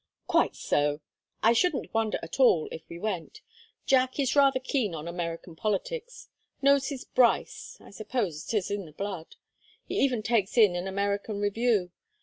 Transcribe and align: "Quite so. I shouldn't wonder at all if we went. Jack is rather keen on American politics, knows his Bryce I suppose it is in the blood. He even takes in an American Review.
"Quite 0.25 0.55
so. 0.55 0.99
I 1.43 1.53
shouldn't 1.53 1.93
wonder 1.93 2.17
at 2.23 2.39
all 2.39 2.67
if 2.71 2.81
we 2.89 2.97
went. 2.97 3.41
Jack 3.85 4.19
is 4.19 4.35
rather 4.35 4.59
keen 4.59 4.95
on 4.95 5.07
American 5.07 5.55
politics, 5.55 6.27
knows 6.59 6.87
his 6.87 7.05
Bryce 7.05 7.77
I 7.79 7.91
suppose 7.91 8.51
it 8.51 8.57
is 8.57 8.71
in 8.71 8.85
the 8.85 8.93
blood. 8.93 9.35
He 9.85 9.99
even 9.99 10.23
takes 10.23 10.57
in 10.57 10.75
an 10.75 10.87
American 10.87 11.39
Review. 11.39 11.91